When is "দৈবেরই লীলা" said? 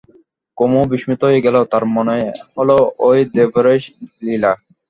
3.33-4.51